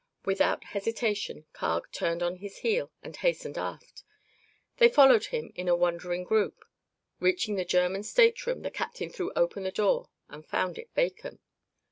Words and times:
Without 0.25 0.63
hesitation 0.63 1.45
Carg 1.53 1.83
turned 1.91 2.23
on 2.23 2.37
his 2.37 2.57
heel 2.65 2.89
and 3.03 3.15
hastened 3.17 3.55
aft. 3.55 4.01
They 4.77 4.89
followed 4.89 5.25
him 5.25 5.51
in 5.53 5.67
a 5.67 5.75
wondering 5.75 6.23
group. 6.23 6.65
Reaching 7.19 7.53
the 7.53 7.65
German's 7.65 8.09
stateroom 8.09 8.63
the 8.63 8.71
captain 8.71 9.11
threw 9.11 9.31
open 9.35 9.61
the 9.61 9.69
door 9.71 10.09
and 10.27 10.43
found 10.43 10.79
it 10.79 10.89
vacant. 10.95 11.39